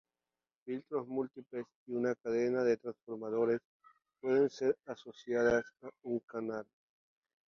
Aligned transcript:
Filtros 0.65 1.07
múltiples 1.07 1.67
y 1.85 1.93
una 1.93 2.15
cadena 2.15 2.63
de 2.63 2.75
transformadores 2.75 3.59
pueden 4.19 4.49
ser 4.49 4.75
asociadas 4.87 5.63
a 5.83 5.91
un 6.01 6.17
canal. 6.21 6.65